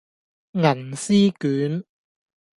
[0.55, 1.83] 銀絲卷